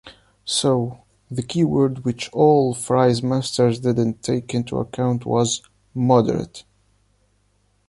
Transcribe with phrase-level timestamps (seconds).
[0.45, 5.61] So, the keyword which all fries-masters didn’t take into account was-
[5.93, 6.63] moderate.